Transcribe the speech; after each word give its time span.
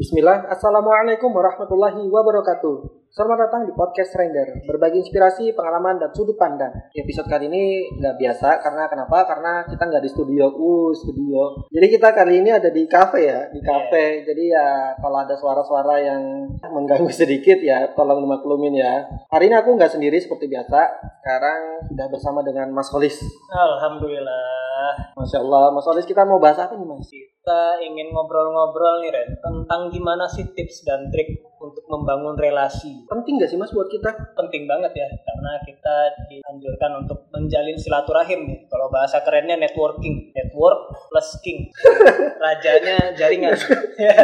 Bismillah, 0.00 0.48
Assalamualaikum 0.48 1.28
warahmatullahi 1.28 2.08
wabarakatuh. 2.08 3.04
Selamat 3.12 3.36
datang 3.44 3.68
di 3.68 3.76
Podcast 3.76 4.16
Render. 4.16 4.64
Berbagi 4.64 5.04
inspirasi, 5.04 5.52
pengalaman, 5.52 6.00
dan 6.00 6.08
sudut 6.16 6.40
pandang. 6.40 6.72
Di 6.88 7.04
episode 7.04 7.28
kali 7.28 7.52
ini 7.52 7.84
nggak 8.00 8.16
biasa. 8.16 8.64
Karena 8.64 8.88
kenapa? 8.88 9.28
Karena 9.28 9.60
kita 9.68 9.84
nggak 9.92 10.00
di 10.00 10.08
studio. 10.08 10.56
Uh, 10.56 10.88
studio. 10.96 11.68
Jadi 11.68 11.86
kita 11.92 12.16
kali 12.16 12.40
ini 12.40 12.48
ada 12.48 12.72
di 12.72 12.88
cafe 12.88 13.28
ya. 13.28 13.52
Di 13.52 13.60
cafe 13.60 14.24
Jadi 14.24 14.48
ya 14.48 14.96
kalau 14.96 15.20
ada 15.20 15.36
suara-suara 15.36 16.00
yang 16.00 16.48
mengganggu 16.64 17.12
sedikit 17.12 17.60
ya 17.60 17.92
Tolong 17.92 18.24
dimaklumin 18.24 18.80
ya. 18.80 19.04
Hari 19.28 19.52
ini 19.52 19.56
aku 19.60 19.76
nggak 19.76 20.00
sendiri 20.00 20.16
seperti 20.16 20.48
biasa. 20.48 20.80
Sekarang 21.20 21.92
sudah 21.92 22.06
bersama 22.08 22.40
dengan 22.40 22.72
Mas 22.72 22.88
Holis. 22.88 23.20
Alhamdulillah. 23.52 25.12
Masya 25.12 25.44
Allah, 25.44 25.76
Mas 25.76 25.84
Holis 25.84 26.08
kita 26.08 26.24
mau 26.24 26.40
bahas 26.40 26.56
apa 26.56 26.72
nih 26.72 26.88
Mas? 26.88 27.12
Kita 27.50 27.82
ingin 27.82 28.14
ngobrol-ngobrol 28.14 29.02
nih 29.02 29.10
Ren 29.10 29.30
tentang 29.42 29.90
gimana 29.90 30.30
sih 30.30 30.46
tips 30.54 30.86
dan 30.86 31.10
trik 31.10 31.49
membangun 31.90 32.38
relasi. 32.38 33.02
Penting 33.04 33.36
nggak 33.36 33.50
sih 33.50 33.58
Mas 33.58 33.74
buat 33.74 33.86
kita? 33.86 34.08
Penting 34.32 34.64
banget 34.64 34.94
ya 34.94 35.08
karena 35.10 35.52
kita 35.60 35.96
dianjurkan 36.26 37.02
untuk 37.02 37.26
menjalin 37.30 37.74
silaturahim 37.74 38.46
nih. 38.46 38.58
Kalau 38.64 38.86
bahasa 38.88 39.20
kerennya 39.20 39.58
networking, 39.58 40.30
network 40.30 40.78
plus 41.10 41.34
king. 41.42 41.66
Rajanya 42.42 43.10
jaringan. 43.12 43.52
Iya 43.98 44.14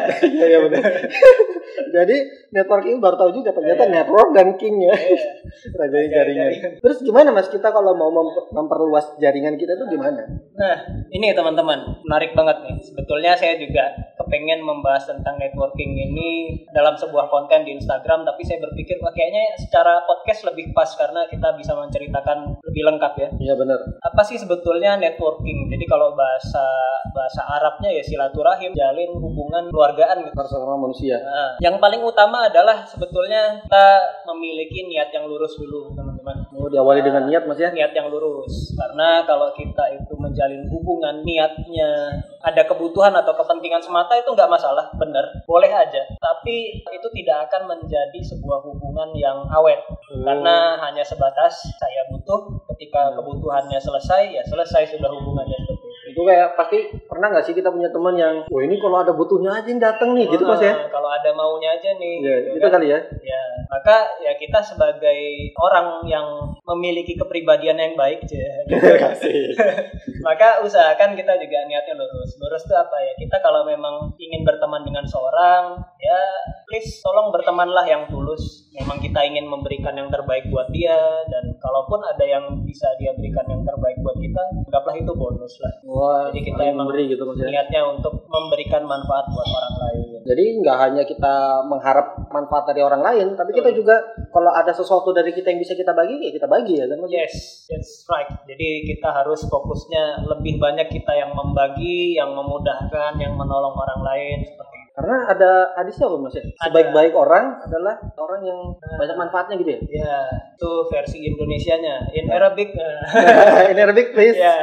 iya 0.47 0.59
benar. 0.62 0.83
Jadi 1.97 2.16
networking 2.51 2.98
baru 2.98 3.16
tahu 3.16 3.30
juga 3.34 3.51
ternyata 3.51 3.84
Iya. 3.84 3.92
network 3.92 4.28
dan 4.33 4.55
king 4.55 4.78
ya. 4.80 4.95
Iya. 4.95 5.19
Rajanya 5.80 5.98
Raja 6.01 6.14
jaringan. 6.14 6.45
jaringan. 6.47 6.73
Terus 6.80 6.98
gimana 7.03 7.28
Mas 7.30 7.48
kita 7.48 7.69
kalau 7.69 7.92
mau 7.92 8.09
mem- 8.09 8.47
memperluas 8.53 9.19
jaringan 9.19 9.59
kita 9.59 9.75
tuh 9.75 9.91
gimana? 9.91 10.23
Nah, 10.55 10.77
ini 11.11 11.33
teman-teman, 11.33 12.01
menarik 12.01 12.33
banget 12.33 12.56
nih. 12.62 12.77
Sebetulnya 12.80 13.34
saya 13.34 13.59
juga 13.59 13.92
kepengen 14.27 14.66
membahas 14.66 15.07
tentang 15.07 15.39
networking 15.39 15.95
ini 15.95 16.59
dalam 16.75 16.98
sebuah 16.98 17.30
konten 17.30 17.62
di 17.62 17.79
Instagram, 17.79 18.27
tapi 18.27 18.43
saya 18.43 18.59
berpikir 18.59 18.98
wah 18.98 19.15
kayaknya 19.15 19.55
secara 19.55 20.03
podcast 20.03 20.50
lebih 20.50 20.75
pas 20.75 20.91
karena 20.98 21.23
kita 21.31 21.55
bisa 21.55 21.78
menceritakan 21.78 22.59
lebih 22.67 22.83
lengkap 22.91 23.12
ya. 23.15 23.28
Iya 23.39 23.55
benar. 23.55 23.78
Apa 24.03 24.27
sih 24.27 24.34
sebetulnya 24.34 24.98
networking? 24.98 25.70
Jadi 25.70 25.84
kalau 25.87 26.19
bahasa 26.19 26.67
bahasa 27.15 27.47
Arabnya 27.47 27.95
ya 27.95 28.03
silaturahim, 28.03 28.75
jalin 28.75 29.15
hubungan 29.15 29.70
keluargaan 29.70 30.27
gitu. 30.27 30.34
Sama 30.47 30.75
manusia. 30.75 31.22
Nah, 31.22 31.55
yang 31.62 31.78
paling 31.78 32.03
utama 32.03 32.50
adalah 32.50 32.83
sebetulnya 32.83 33.62
kita 33.62 33.87
memiliki 34.27 34.91
niat 34.91 35.15
yang 35.15 35.31
lurus 35.31 35.55
dulu, 35.55 35.95
teman-teman 35.95 36.47
Mau 36.56 36.72
diawali 36.72 37.05
dengan 37.05 37.28
niat 37.28 37.45
Mas 37.45 37.61
ya? 37.61 37.69
niat 37.69 37.93
yang 37.93 38.09
lurus 38.09 38.72
karena 38.72 39.20
kalau 39.28 39.53
kita 39.53 39.93
itu 39.93 40.17
menjalin 40.17 40.65
hubungan 40.72 41.20
niatnya 41.20 42.17
ada 42.41 42.62
kebutuhan 42.65 43.12
atau 43.12 43.37
kepentingan 43.37 43.84
semata 43.84 44.16
itu 44.19 44.31
nggak 44.33 44.50
masalah 44.50 44.86
benar 44.97 45.25
boleh 45.45 45.70
aja 45.70 46.03
tapi 46.17 46.81
itu 46.81 47.09
tidak 47.22 47.48
akan 47.50 47.77
menjadi 47.77 48.20
sebuah 48.22 48.64
hubungan 48.64 49.12
yang 49.17 49.45
awet 49.53 49.81
karena 50.11 50.81
hanya 50.81 51.03
sebatas 51.03 51.67
saya 51.77 52.03
butuh 52.09 52.64
ketika 52.75 53.14
kebutuhannya 53.14 53.78
selesai 53.78 54.33
ya 54.33 54.42
selesai 54.44 54.97
sudah 54.97 55.11
hubungannya 55.12 55.56
seperti 55.62 55.75
itu 55.77 55.87
Itu 56.17 56.22
kayak 56.22 56.55
pasti 56.56 56.78
pernah 57.11 57.28
nggak 57.28 57.44
sih 57.44 57.53
kita 57.53 57.69
punya 57.69 57.91
teman 57.91 58.14
yang, 58.17 58.47
wah 58.47 58.62
ini 58.62 58.78
kalau 58.78 59.03
ada 59.03 59.12
butuhnya 59.12 59.53
aja 59.53 59.69
yang 59.69 59.83
datang 59.83 60.14
nih, 60.14 60.25
gitu 60.31 60.47
Mas 60.47 60.62
ya? 60.62 60.72
Nah, 60.72 60.89
kalau 60.89 61.11
ada 61.11 61.28
maunya 61.34 61.75
aja 61.77 61.92
nih 61.98 62.22
Iya, 62.22 62.37
gitu 62.47 62.56
itu 62.56 62.62
kan. 62.62 62.72
kali 62.78 62.87
ya. 62.89 62.98
Ya, 63.20 63.42
maka 63.69 63.97
ya 64.22 64.33
kita 64.39 64.62
sebagai 64.62 65.19
orang 65.59 66.06
yang 66.06 66.25
memiliki 66.62 67.19
kepribadian 67.19 67.77
yang 67.77 67.94
baik, 67.98 68.22
Cie, 68.25 68.39
gitu. 68.70 68.87
maka 70.27 70.58
usahakan 70.66 71.14
kita 71.14 71.38
juga 71.38 71.58
niatnya 71.70 71.94
lurus. 71.94 72.34
Lurus 72.42 72.66
itu 72.66 72.74
apa 72.74 72.98
ya? 72.98 73.12
Kita 73.14 73.38
kalau 73.38 73.62
memang 73.62 74.19
ingin 74.19 74.42
berteman 74.42 74.82
dengan 74.82 75.06
seorang, 75.06 75.78
ya 76.02 76.19
please 76.66 76.98
tolong 76.98 77.30
bertemanlah 77.30 77.86
yang 77.86 78.10
tulus. 78.10 78.66
Memang 78.74 78.98
kita 78.98 79.22
ingin 79.22 79.47
memberikan 79.47 79.94
yang 79.94 80.10
terbaik 80.10 80.50
buat 80.50 80.66
dia 80.74 80.98
dan 81.30 81.54
kalaupun 81.62 82.02
ada 82.02 82.27
yang 82.27 82.44
bisa 82.66 82.91
dia 82.98 83.14
berikan 83.14 83.47
yang 83.47 83.62
terbaik 83.62 84.03
buat 84.03 84.19
kita, 84.19 84.42
anggaplah 84.66 84.98
itu 84.98 85.12
bonus 85.15 85.54
lah. 85.62 85.72
Wah, 85.86 86.22
Jadi 86.34 86.41
kita 86.50 86.62
emang 86.75 86.91
memberi 86.91 87.15
gitu 87.15 87.22
Mas 87.22 87.38
ya. 87.38 87.47
Niatnya 87.47 87.82
untuk 87.86 88.26
memberikan 88.26 88.82
manfaat 88.82 89.31
buat 89.31 89.48
orang 89.48 89.75
lain. 89.78 90.09
Jadi 90.26 90.44
nggak 90.59 90.76
hanya 90.82 91.03
kita 91.06 91.34
mengharap 91.70 92.25
manfaat 92.36 92.69
dari 92.69 92.84
orang 92.84 93.00
lain, 93.00 93.26
tapi 93.32 93.56
kita 93.56 93.72
juga 93.72 93.97
kalau 94.28 94.52
ada 94.52 94.76
sesuatu 94.76 95.16
dari 95.16 95.32
kita 95.32 95.48
yang 95.48 95.60
bisa 95.64 95.72
kita 95.72 95.97
bagi, 95.97 96.20
ya 96.20 96.30
kita 96.36 96.44
bagi 96.44 96.76
ya 96.76 96.84
kan? 96.84 97.00
Yes, 97.08 97.64
that's 97.64 98.04
right. 98.12 98.28
Jadi 98.44 98.84
kita 98.84 99.08
harus 99.08 99.41
fokusnya 99.48 100.28
lebih 100.28 100.60
banyak 100.60 100.92
kita 100.92 101.16
yang 101.16 101.32
membagi, 101.32 102.20
yang 102.20 102.36
memudahkan, 102.36 103.16
yang 103.16 103.32
menolong 103.32 103.72
orang 103.72 104.00
lain 104.04 104.44
seperti. 104.44 104.75
Karena 104.97 105.29
ada 105.29 105.77
hadisnya 105.77 106.09
apa 106.09 106.17
mas 106.25 106.33
ya? 106.33 106.41
Sebaik-baik 106.57 107.12
orang 107.12 107.61
adalah 107.61 108.01
orang 108.17 108.41
yang 108.49 108.57
banyak 108.81 109.12
manfaatnya 109.21 109.61
gitu 109.61 109.77
ya? 109.77 109.81
Ya, 109.93 110.17
itu 110.57 110.71
versi 110.89 111.21
Indonesianya. 111.21 112.09
In 112.17 112.33
Arabic, 112.33 112.73
eh, 112.73 112.97
In 113.73 113.77
Arabic 113.77 114.17
please. 114.17 114.41
ya, 114.41 114.57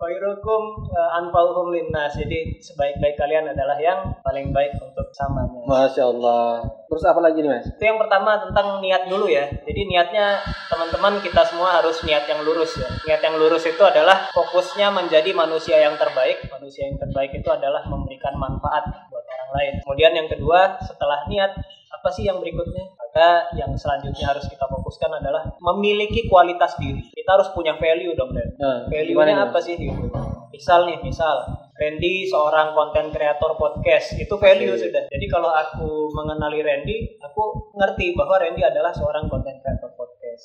khairukum 0.00 0.62
eh, 0.80 1.18
anfa'uhum 1.20 1.76
linnas. 1.76 2.16
Jadi 2.16 2.56
sebaik-baik 2.56 3.20
kalian 3.20 3.52
adalah 3.52 3.76
yang 3.76 4.16
paling 4.24 4.48
baik 4.48 4.80
untuk 4.80 5.12
samanya. 5.12 5.60
Masya 5.68 6.08
Allah. 6.08 6.64
Terus 6.88 7.04
apa 7.04 7.20
lagi 7.20 7.44
nih 7.44 7.50
mas? 7.52 7.68
Itu 7.68 7.84
yang 7.84 8.00
pertama 8.00 8.40
tentang 8.48 8.80
niat 8.80 9.12
dulu 9.12 9.28
ya. 9.28 9.44
Jadi 9.60 9.80
niatnya 9.92 10.40
teman-teman 10.72 11.20
kita 11.20 11.44
semua 11.44 11.84
harus 11.84 12.00
niat 12.00 12.24
yang 12.24 12.40
lurus 12.48 12.80
ya. 12.80 12.88
Niat 13.12 13.20
yang 13.20 13.36
lurus 13.36 13.68
itu 13.68 13.84
adalah 13.84 14.32
fokusnya 14.32 14.88
menjadi 14.88 15.36
manusia 15.36 15.84
yang 15.84 16.00
terbaik. 16.00 16.48
Manusia 16.48 16.88
yang 16.88 16.96
terbaik 16.96 17.36
itu 17.36 17.50
adalah 17.52 17.84
memberikan 17.84 18.40
manfaat 18.40 19.12
orang 19.46 19.54
lain. 19.62 19.72
Kemudian 19.86 20.12
yang 20.18 20.28
kedua, 20.28 20.82
setelah 20.82 21.22
niat 21.30 21.54
apa 21.94 22.08
sih 22.10 22.26
yang 22.26 22.42
berikutnya? 22.42 22.82
Maka 22.98 23.54
yang 23.54 23.72
selanjutnya 23.78 24.26
harus 24.26 24.44
kita 24.50 24.66
fokuskan 24.66 25.22
adalah 25.22 25.54
memiliki 25.62 26.26
kualitas 26.26 26.74
diri. 26.76 27.06
Kita 27.14 27.38
harus 27.38 27.48
punya 27.54 27.78
value 27.78 28.12
dong, 28.18 28.34
Dan. 28.34 28.58
Nah, 28.58 28.78
Value-nya 28.90 29.48
apa 29.50 29.58
sih 29.62 29.78
gitu? 29.78 30.10
Misal 30.50 30.84
nih, 30.90 30.98
misal 31.00 31.46
Randy 31.76 32.24
seorang 32.24 32.72
konten 32.72 33.12
kreator 33.12 33.52
podcast 33.60 34.16
itu 34.16 34.32
value 34.40 34.72
Oke. 34.72 34.88
sudah. 34.88 35.04
Jadi 35.12 35.26
kalau 35.28 35.52
aku 35.52 36.08
mengenali 36.16 36.64
Randy, 36.64 37.20
aku 37.20 37.72
ngerti 37.76 38.16
bahwa 38.16 38.40
Randy 38.40 38.64
adalah 38.64 38.96
seorang 38.96 39.28
konten 39.28 39.60
kreator. 39.60 39.75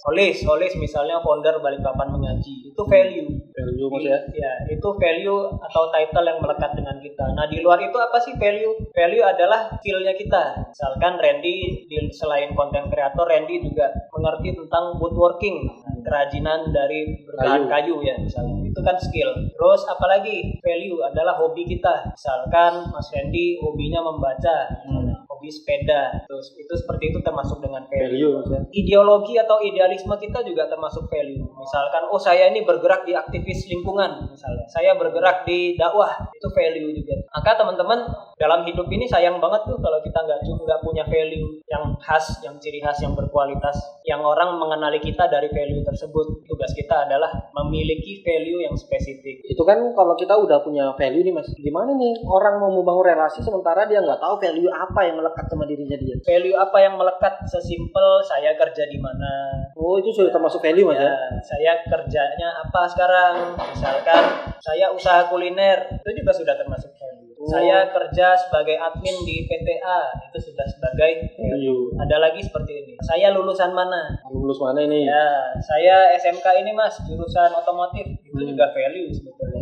Holis, 0.01 0.41
Holis 0.43 0.73
misalnya 0.75 1.19
founder 1.19 1.59
Balikpapan 1.59 2.09
Mengaji, 2.09 2.67
itu 2.67 2.81
value. 2.83 3.27
Value 3.51 3.87
mas 3.89 4.03
ya? 4.03 4.17
Ya, 4.31 4.53
itu 4.67 4.87
value 4.91 5.39
atau 5.59 5.83
title 5.89 6.25
yang 6.25 6.39
melekat 6.39 6.71
dengan 6.73 6.97
kita. 6.97 7.25
Nah, 7.31 7.45
di 7.45 7.59
luar 7.59 7.77
itu 7.77 7.95
apa 7.95 8.17
sih 8.17 8.33
value? 8.35 8.89
Value 8.89 9.21
adalah 9.21 9.75
skillnya 9.77 10.13
kita. 10.13 10.43
Misalkan 10.67 11.17
Randy, 11.17 11.55
di- 11.85 12.09
selain 12.11 12.51
konten 12.51 12.87
kreator, 12.87 13.27
Randy 13.27 13.61
juga 13.61 13.91
mengerti 14.11 14.55
tentang 14.55 14.95
woodworking, 14.97 15.57
kerajinan 16.01 16.71
dari 16.71 17.21
berbahan 17.23 17.67
kayu. 17.67 17.99
ya 18.01 18.15
misalnya. 18.17 18.65
Itu 18.65 18.79
kan 18.81 18.95
skill. 18.97 19.29
Terus 19.51 19.81
apalagi 19.85 20.57
value 20.59 21.03
adalah 21.03 21.35
hobi 21.35 21.67
kita. 21.67 22.09
Misalkan 22.09 22.87
Mas 22.87 23.07
Randy 23.11 23.59
hobinya 23.59 23.99
membaca, 24.01 24.55
misalnya, 24.81 25.00
hobi 25.41 25.49
sepeda. 25.49 26.21
Terus 26.29 26.53
itu 26.53 26.73
seperti 26.77 27.09
itu 27.09 27.19
termasuk 27.25 27.57
dengan 27.65 27.81
value 27.89 28.11
Value 28.45 28.69
ideologi 28.75 29.33
atau 29.41 29.57
idealisme 29.65 30.13
kita 30.19 30.45
juga 30.45 30.69
termasuk 30.69 31.09
value. 31.09 31.41
Misalkan, 31.57 32.05
oh 32.13 32.21
saya 32.21 32.45
ini 32.53 32.61
bergerak 32.61 33.01
di 33.07 33.17
aktivis 33.17 33.65
lingkungan, 33.65 34.29
misalnya. 34.29 34.65
Saya 34.69 34.93
bergerak 34.93 35.47
di 35.47 35.73
dakwah, 35.73 36.29
itu 36.29 36.47
value 36.53 36.91
juga. 36.93 37.15
Maka 37.31 37.57
teman-teman 37.57 38.05
dalam 38.35 38.67
hidup 38.67 38.85
ini 38.91 39.07
sayang 39.07 39.39
banget 39.39 39.63
tuh 39.69 39.77
kalau 39.79 40.03
kita 40.03 40.19
nggak 40.21 40.39
nggak 40.43 40.79
punya 40.83 41.03
value 41.07 41.61
yang 41.71 41.95
khas, 42.03 42.41
yang 42.43 42.59
ciri 42.59 42.83
khas, 42.83 42.99
yang 42.99 43.15
berkualitas, 43.15 43.77
yang 44.03 44.19
orang 44.21 44.59
mengenali 44.59 44.99
kita 44.99 45.31
dari 45.31 45.47
value 45.47 45.85
tersebut. 45.87 46.43
Tugas 46.45 46.71
kita 46.75 47.07
adalah 47.07 47.31
memiliki 47.63 48.19
value 48.25 48.65
yang 48.67 48.75
spesifik. 48.75 49.39
Itu 49.47 49.63
kan 49.63 49.79
kalau 49.95 50.13
kita 50.19 50.35
udah 50.35 50.59
punya 50.61 50.91
value 50.99 51.23
nih 51.23 51.33
mas, 51.33 51.47
gimana 51.55 51.95
nih 51.95 52.19
orang 52.27 52.59
mau 52.59 52.71
membangun 52.73 53.15
relasi 53.15 53.39
sementara 53.39 53.87
dia 53.87 54.03
nggak 54.03 54.19
tahu 54.19 54.35
value 54.41 54.67
apa 54.67 54.99
yang 55.07 55.15
melekat 55.21 55.30
sama 55.35 55.63
dirinya 55.63 55.97
dia? 55.97 56.15
Value 56.19 56.55
apa 56.55 56.77
yang 56.79 56.95
melekat 56.95 57.33
sesimpel 57.45 58.19
saya 58.23 58.55
kerja 58.55 58.87
di 58.87 58.97
mana, 58.99 59.61
Oh 59.73 59.97
itu 59.97 60.13
sudah 60.13 60.29
termasuk 60.29 60.61
value 60.61 60.85
mas 60.85 60.99
ya? 60.99 61.09
Ya, 61.09 61.15
saya 61.41 61.71
kerjanya 61.83 62.49
apa 62.61 62.81
sekarang? 62.85 63.33
Misalkan 63.57 64.23
saya 64.61 64.93
usaha 64.93 65.25
kuliner, 65.25 65.89
itu 65.89 66.09
juga 66.21 66.31
sudah 66.31 66.55
termasuk 66.55 66.93
value. 66.95 67.33
Oh. 67.41 67.49
Saya 67.49 67.89
kerja 67.89 68.37
sebagai 68.37 68.77
admin 68.77 69.17
di 69.25 69.49
PTA, 69.49 70.29
itu 70.29 70.37
sudah 70.53 70.61
sebagai 70.69 71.33
Value. 71.33 71.89
ada 71.97 72.21
lagi 72.21 72.37
seperti 72.37 72.85
ini. 72.85 72.93
Saya 73.01 73.33
lulusan 73.33 73.73
mana? 73.73 74.13
Lulus 74.29 74.61
mana 74.61 74.85
ini? 74.85 75.09
Ya, 75.09 75.49
saya 75.57 76.13
SMK 76.21 76.45
ini 76.61 76.69
Mas, 76.69 77.01
jurusan 77.01 77.49
otomotif. 77.49 78.05
Itu 78.21 78.37
Hmm. 78.45 78.53
juga 78.53 78.69
value 78.69 79.09
sebetulnya. 79.09 79.57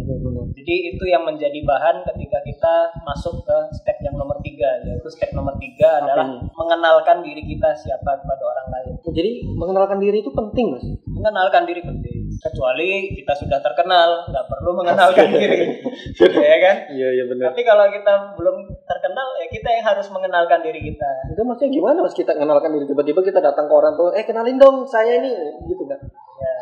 Jadi 0.60 0.76
itu 0.92 1.04
yang 1.08 1.24
menjadi 1.24 1.56
bahan 1.64 2.04
ketika 2.04 2.29
kita 2.50 2.74
masuk 3.00 3.42
ke 3.42 3.58
step 3.74 3.98
yang 4.00 4.16
nomor 4.16 4.38
tiga, 4.40 4.66
yaitu 4.82 5.06
step 5.08 5.30
nomor 5.32 5.54
tiga 5.56 6.02
adalah 6.02 6.26
ini? 6.26 6.50
mengenalkan 6.52 7.22
diri 7.22 7.46
kita 7.46 7.70
siapa 7.76 8.18
kepada 8.18 8.44
orang 8.44 8.68
lain. 8.70 8.94
Jadi 9.06 9.32
mengenalkan 9.48 9.98
diri 9.98 10.18
itu 10.20 10.32
penting 10.32 10.66
mas. 10.72 10.86
mengenalkan 11.06 11.64
diri 11.64 11.82
penting 11.82 12.16
kecuali 12.40 12.90
kita 13.14 13.36
sudah 13.36 13.60
terkenal 13.60 14.24
nggak 14.26 14.46
perlu 14.48 14.72
mengenalkan 14.74 15.28
diri 15.28 15.84
ya 16.48 16.58
kan 16.58 16.76
Iya 16.88 17.10
iya 17.12 17.24
benar. 17.26 17.52
tapi 17.52 17.62
kalau 17.62 17.84
kita 17.90 18.14
belum 18.34 18.56
terkenal 18.82 19.28
ya 19.36 19.48
kita 19.50 19.70
yang 19.70 19.86
harus 19.86 20.08
mengenalkan 20.08 20.60
diri 20.62 20.80
kita. 20.82 21.10
Itu 21.28 21.44
maksudnya 21.44 21.70
gimana 21.70 22.00
mas 22.00 22.14
kita 22.14 22.32
kenalkan 22.34 22.72
diri 22.72 22.86
tiba-tiba 22.86 23.20
kita 23.22 23.40
datang 23.40 23.68
ke 23.68 23.74
orang 23.74 23.94
tuh, 23.94 24.10
eh 24.12 24.24
kenalin 24.24 24.56
dong 24.56 24.88
saya 24.88 25.20
ini 25.20 25.36
gitu 25.66 25.84
kan? 25.84 26.00
Ya. 26.40 26.54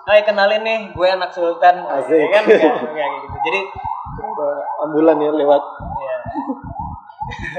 Hai 0.00 0.24
kenalin 0.24 0.64
nih, 0.64 0.80
gue 0.90 1.06
anak 1.06 1.30
sultan. 1.30 1.84
Asik. 1.84 2.16
Ya 2.16 2.28
kan 2.32 2.44
Kayak- 2.48 2.80
kayak 2.88 3.08
gitu. 3.20 3.36
Jadi 3.44 3.60
ambulan 4.86 5.16
ya 5.20 5.32
lewat. 5.34 5.62
ya. 6.00 6.16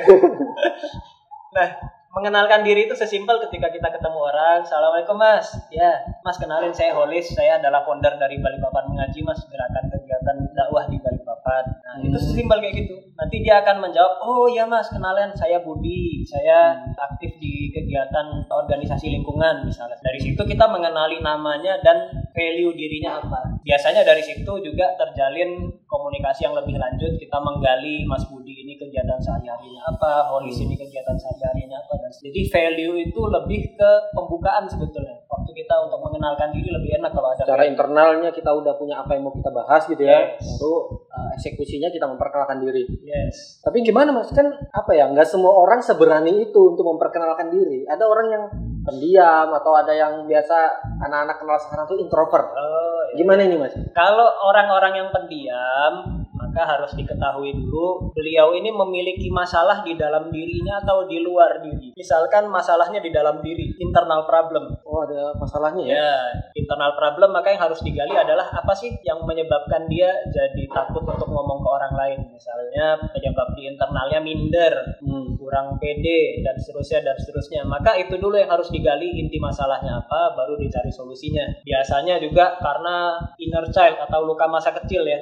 nah, 1.55 1.67
mengenalkan 2.11 2.61
diri 2.67 2.91
itu 2.91 2.95
sesimpel 2.97 3.39
ketika 3.47 3.71
kita 3.71 3.87
ketemu 3.87 4.19
orang, 4.19 4.67
Assalamualaikum 4.67 5.15
mas, 5.15 5.47
ya 5.71 6.03
mas 6.25 6.35
kenalin 6.35 6.75
saya 6.75 6.91
Holis, 6.97 7.31
saya 7.31 7.61
adalah 7.61 7.87
founder 7.87 8.19
dari 8.19 8.41
Balikpapan 8.41 8.91
Mengaji 8.91 9.23
mas, 9.23 9.39
gerakan 9.47 9.87
kegiatan 10.21 10.53
dakwah 10.53 10.85
di 10.85 10.97
Balikpapan. 11.01 11.63
Nah 11.81 11.95
itu 11.97 12.13
Hmm. 12.13 12.21
sesimpel 12.21 12.61
kayak 12.61 12.75
gitu. 12.85 12.95
Nanti 13.17 13.41
dia 13.41 13.61
akan 13.65 13.81
menjawab, 13.81 14.13
oh 14.21 14.45
ya 14.49 14.69
mas 14.69 14.89
kenalin 14.93 15.33
saya 15.33 15.61
Budi, 15.61 16.21
saya 16.25 16.77
aktif 16.93 17.37
di 17.41 17.73
kegiatan 17.73 18.45
organisasi 18.45 19.09
lingkungan 19.09 19.65
misalnya. 19.65 19.97
Dari 19.97 20.21
situ 20.21 20.41
kita 20.45 20.69
mengenali 20.69 21.21
namanya 21.21 21.81
dan 21.81 22.09
value 22.33 22.73
dirinya 22.77 23.17
apa. 23.17 23.61
Biasanya 23.65 24.05
dari 24.05 24.21
situ 24.21 24.53
juga 24.61 24.93
terjalin 24.97 25.69
komunikasi 25.89 26.45
yang 26.45 26.55
lebih 26.55 26.77
lanjut. 26.77 27.17
Kita 27.17 27.37
menggali 27.41 28.05
Mas 28.05 28.25
Budi 28.29 28.61
ini 28.61 28.77
kegiatan 28.77 29.17
sehari-harinya 29.17 29.81
apa, 29.89 30.29
Holis 30.33 30.57
ini 30.61 30.77
kegiatan 30.77 31.17
sehari-harinya 31.17 31.77
apa. 31.81 31.93
Dan 31.97 32.11
jadi 32.13 32.41
value 32.49 32.95
itu 33.09 33.21
lebih 33.25 33.61
ke 33.73 33.91
pembukaan 34.13 34.65
sebetulnya. 34.69 35.10
Waktu 35.51 35.67
kita 35.67 35.83
untuk 35.83 35.99
mengenalkan 35.99 36.47
diri 36.55 36.71
lebih 36.71 36.95
enak 37.03 37.11
kalau 37.11 37.35
ada 37.35 37.43
Secara 37.43 37.67
value. 37.67 37.71
internalnya 37.75 38.29
kita 38.31 38.55
udah 38.55 38.73
punya 38.79 39.03
apa 39.03 39.19
yang 39.19 39.27
mau 39.27 39.35
kita 39.35 39.51
bahas 39.51 39.83
gitu 39.83 39.99
ya. 39.99 40.31
Yes. 40.39 40.47
Uh, 40.63 41.27
eksekusinya 41.35 41.91
kita 41.91 42.07
memperkenalkan 42.07 42.63
diri. 42.63 42.87
Yes. 43.03 43.59
Tapi 43.59 43.83
gimana 43.83 44.15
mas 44.15 44.31
kan 44.31 44.47
apa 44.47 44.91
ya 44.95 45.11
nggak 45.11 45.27
semua 45.27 45.51
orang 45.51 45.83
seberani 45.83 46.47
itu 46.47 46.71
untuk 46.71 46.87
memperkenalkan 46.87 47.51
diri. 47.51 47.83
Ada 47.83 48.07
orang 48.07 48.27
yang 48.31 48.43
pendiam 48.87 49.51
atau 49.51 49.75
ada 49.75 49.91
yang 49.91 50.23
biasa 50.23 50.55
anak-anak 51.03 51.35
kenal 51.43 51.59
sekarang 51.59 51.85
tuh 51.91 51.99
introvert. 51.99 52.47
Oh, 52.55 53.01
iya. 53.11 53.19
Gimana 53.19 53.43
ini 53.43 53.59
mas? 53.59 53.75
Kalau 53.91 54.27
orang-orang 54.47 55.03
yang 55.03 55.09
pendiam, 55.11 56.23
maka 56.31 56.67
harus 56.67 56.91
diketahui 56.97 57.53
dulu 57.53 58.11
beliau 58.11 58.51
ini 58.57 58.73
memiliki 58.73 59.31
masalah 59.31 59.85
di 59.87 59.95
dalam 59.95 60.27
dirinya 60.33 60.81
atau 60.83 61.05
di 61.07 61.21
luar 61.21 61.61
diri. 61.61 61.93
Misalkan 61.95 62.49
masalahnya 62.49 62.99
di 62.99 63.13
dalam 63.13 63.39
diri, 63.39 63.77
internal 63.77 64.25
problem. 64.25 64.70
Oh 65.01 65.09
ada 65.09 65.33
masalahnya 65.33 65.81
ya? 65.81 65.97
Ya, 65.97 66.13
internal 66.53 66.93
problem 66.93 67.33
maka 67.33 67.49
yang 67.49 67.65
harus 67.65 67.81
digali 67.81 68.13
adalah 68.13 68.53
apa 68.53 68.69
sih 68.77 68.93
yang 69.01 69.25
menyebabkan 69.25 69.89
dia 69.89 70.13
jadi 70.29 70.69
takut 70.69 71.01
untuk 71.01 71.25
ngomong 71.25 71.57
ke 71.65 71.69
orang 71.73 71.93
lain. 71.97 72.19
Misalnya 72.29 73.01
penyebab 73.09 73.49
di 73.57 73.65
internalnya 73.65 74.21
minder, 74.21 74.73
Hmm. 75.01 75.33
kurang 75.41 75.81
pede 75.81 76.45
dan 76.45 76.53
seterusnya 76.61 77.01
dan 77.01 77.17
seterusnya. 77.17 77.65
Maka 77.65 77.97
itu 77.97 78.13
dulu 78.21 78.37
yang 78.37 78.53
harus 78.53 78.69
digali 78.69 79.09
inti 79.17 79.41
masalahnya 79.41 80.05
apa, 80.05 80.37
baru 80.37 80.53
dicari 80.61 80.93
solusinya. 80.93 81.49
Biasanya 81.65 82.21
juga 82.21 82.61
karena 82.61 83.17
inner 83.41 83.65
child 83.73 83.97
atau 84.05 84.21
luka 84.21 84.45
masa 84.45 84.69
kecil 84.77 85.01
ya. 85.09 85.17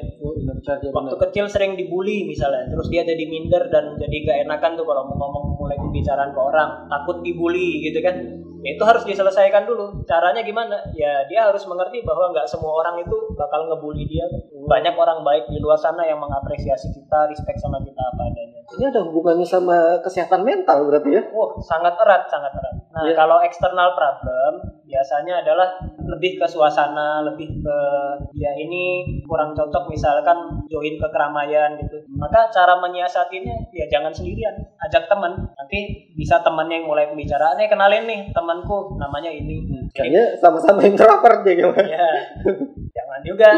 Ya 0.60 0.76
Waktu 0.76 1.16
benar. 1.16 1.22
kecil 1.30 1.46
sering 1.48 1.80
dibully 1.80 2.28
misalnya, 2.28 2.68
terus 2.68 2.92
dia 2.92 3.08
jadi 3.08 3.24
minder 3.26 3.72
dan 3.72 3.96
jadi 3.96 4.16
gak 4.28 4.38
enakan 4.48 4.72
tuh 4.76 4.86
kalau 4.86 5.08
mau 5.08 5.16
ngomong 5.16 5.56
mulai 5.56 5.78
pembicaraan 5.80 6.36
ke 6.36 6.40
orang, 6.40 6.86
takut 6.92 7.24
dibully 7.24 7.84
gitu 7.84 8.00
kan. 8.04 8.16
Ya, 8.60 8.76
itu 8.76 8.84
harus 8.84 9.08
diselesaikan 9.08 9.64
dulu. 9.64 10.04
Caranya 10.04 10.44
gimana? 10.44 10.76
Ya 10.92 11.24
dia 11.32 11.48
harus 11.48 11.64
mengerti 11.64 12.04
bahwa 12.04 12.36
nggak 12.36 12.44
semua 12.44 12.76
orang 12.84 13.00
itu 13.00 13.16
bakal 13.40 13.72
ngebully 13.72 14.04
dia. 14.04 14.28
Banyak 14.52 15.00
orang 15.00 15.24
baik 15.24 15.48
di 15.48 15.64
luar 15.64 15.80
sana 15.80 16.04
yang 16.04 16.20
mengapresiasi 16.20 16.92
kita, 16.92 17.32
respect 17.32 17.64
sama 17.64 17.80
kita 17.80 18.04
apa 18.04 18.22
adanya. 18.28 18.49
Ini 18.70 18.84
ada 18.94 19.02
hubungannya 19.02 19.48
sama 19.48 19.98
kesehatan 20.06 20.46
mental 20.46 20.86
berarti 20.86 21.10
ya? 21.10 21.24
Wah, 21.34 21.58
sangat 21.60 21.98
erat, 21.98 22.30
sangat 22.30 22.54
erat. 22.54 22.76
Nah, 22.90 23.06
Iya. 23.06 23.14
kalau 23.14 23.38
eksternal 23.42 23.94
problem 23.94 24.52
biasanya 24.86 25.46
adalah 25.46 25.78
lebih 26.10 26.42
ke 26.42 26.46
suasana, 26.46 27.22
lebih 27.22 27.62
ke 27.62 27.78
dia 28.34 28.50
ini 28.58 29.06
kurang 29.30 29.54
cocok 29.54 29.86
misalkan 29.90 30.38
join 30.66 30.98
ke 30.98 31.08
keramaian 31.14 31.78
gitu. 31.78 32.02
Maka 32.18 32.50
cara 32.50 32.82
menyiasatinya 32.82 33.70
ya 33.70 33.86
jangan 33.86 34.10
sendirian, 34.10 34.58
ajak 34.90 35.06
teman. 35.06 35.38
Nanti 35.54 35.80
bisa 36.18 36.42
temannya 36.42 36.82
yang 36.82 36.88
mulai 36.90 37.06
pembicaraan, 37.10 37.62
"Eh, 37.62 37.70
kenalin 37.70 38.10
nih 38.10 38.34
temanku, 38.34 38.98
namanya 38.98 39.30
ini." 39.30 39.62
Ini 39.70 39.78
Kayaknya 39.94 40.24
sama-sama 40.38 40.82
introvert 40.86 41.42
ya 41.46 41.54
gimana? 41.56 41.86
ya 41.86 42.08
juga. 43.30 43.54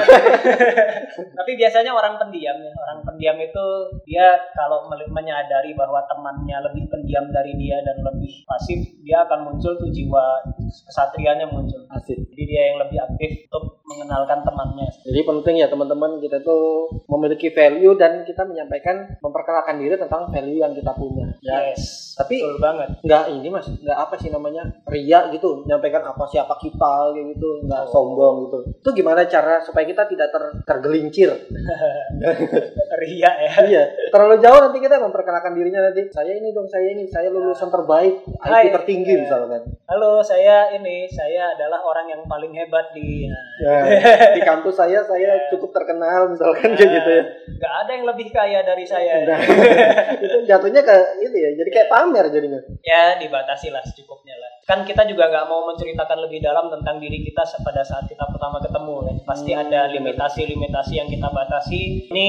Tapi 1.40 1.52
biasanya 1.56 1.96
orang 1.96 2.20
pendiam 2.20 2.58
ya. 2.60 2.72
Orang 2.76 3.00
pendiam 3.08 3.38
itu 3.40 3.66
dia 4.04 4.36
kalau 4.52 4.92
menyadari 4.92 5.72
bahwa 5.72 6.04
temannya 6.12 6.58
lebih 6.68 6.92
pendiam 6.92 7.32
dari 7.32 7.56
dia 7.56 7.80
dan 7.88 8.04
lebih 8.04 8.44
pasif 8.44 8.80
dia 9.02 9.24
akan 9.24 9.48
muncul 9.48 9.74
tuh 9.80 9.88
jiwa 9.88 10.44
kesatrianya 10.68 11.48
muncul. 11.48 11.80
Asik. 11.92 12.20
jadi 12.32 12.44
dia 12.48 12.62
yang 12.72 12.78
lebih 12.84 13.00
aktif 13.00 13.48
untuk 13.48 13.81
mengenalkan 13.92 14.40
temannya 14.42 14.88
Jadi 15.04 15.20
penting 15.22 15.56
ya 15.60 15.68
teman-teman 15.68 16.18
kita 16.18 16.40
tuh 16.40 16.88
memiliki 17.12 17.52
value 17.52 17.94
dan 17.96 18.24
kita 18.24 18.48
menyampaikan 18.48 19.20
memperkenalkan 19.20 19.76
diri 19.78 20.00
tentang 20.00 20.32
value 20.32 20.60
yang 20.60 20.72
kita 20.72 20.92
punya. 20.96 21.28
Ya. 21.44 21.74
yes 21.74 22.16
Tapi 22.16 22.40
betul 22.40 22.60
banget 22.62 22.90
nggak 23.02 23.24
ini 23.34 23.48
mas, 23.50 23.66
nggak 23.68 23.98
apa 23.98 24.16
sih 24.16 24.30
namanya 24.30 24.64
ria 24.86 25.28
gitu, 25.32 25.66
menyampaikan 25.66 26.06
apa 26.06 26.24
siapa 26.28 26.54
kita 26.60 27.12
kayak 27.12 27.26
gitu, 27.36 27.66
nggak 27.66 27.82
Oh. 27.82 27.90
sombong 27.90 28.46
gitu. 28.46 28.58
Itu 28.78 28.90
gimana 28.94 29.26
cara 29.26 29.58
supaya 29.60 29.84
kita 29.84 30.06
tidak 30.06 30.30
ter, 30.30 30.44
tergelincir? 30.64 31.34
ria 33.02 33.32
ya 33.42 33.52
iya, 33.66 33.84
terlalu 34.12 34.38
jauh 34.38 34.60
nanti 34.62 34.78
kita 34.80 35.02
memperkenalkan 35.02 35.56
dirinya 35.56 35.90
nanti. 35.90 36.08
Saya 36.12 36.38
ini 36.38 36.52
dong, 36.52 36.68
saya 36.68 36.92
ini, 36.94 37.08
saya 37.08 37.32
lulusan 37.32 37.72
terbaik, 37.72 38.22
IQ 38.28 38.66
tertinggi 38.76 39.12
Iya. 39.12 39.22
misalkan. 39.26 39.62
Halo 39.92 40.24
saya 40.24 40.72
ini 40.72 41.04
saya 41.12 41.52
adalah 41.52 41.84
orang 41.84 42.08
yang 42.08 42.24
paling 42.24 42.56
hebat 42.56 42.96
di 42.96 43.28
Ya, 43.62 43.78
di 44.34 44.42
kampus 44.42 44.80
saya 44.80 45.04
saya 45.04 45.52
cukup 45.52 45.76
terkenal 45.76 46.32
misalkan 46.32 46.74
kayak 46.80 46.92
gitu 46.98 47.10
ya. 47.12 47.24
nggak 47.60 47.74
ada 47.86 47.92
yang 47.94 48.06
lebih 48.08 48.28
kaya 48.32 48.64
dari 48.64 48.88
saya. 48.88 49.22
Nah, 49.28 49.38
itu 50.26 50.38
jatuhnya 50.48 50.82
ke 50.82 50.96
itu 51.22 51.36
ya, 51.36 51.54
jadi 51.60 51.70
kayak 51.70 51.90
pamer 51.92 52.26
jadinya. 52.32 52.58
ya 52.82 53.20
dibatasi 53.22 53.70
lah 53.70 53.84
lah 53.86 54.11
kan 54.72 54.88
kita 54.88 55.04
juga 55.04 55.28
nggak 55.28 55.52
mau 55.52 55.68
menceritakan 55.68 56.24
lebih 56.24 56.40
dalam 56.40 56.72
tentang 56.72 56.96
diri 57.04 57.20
kita 57.28 57.44
pada 57.60 57.84
saat 57.84 58.08
kita 58.08 58.24
pertama 58.24 58.56
ketemu 58.64 58.96
kan 59.04 59.16
pasti 59.28 59.52
Hmm, 59.52 59.68
ada 59.68 59.92
limitasi-limitasi 59.92 60.94
yang 60.96 61.12
kita 61.12 61.28
batasi. 61.28 62.08
Ini 62.08 62.28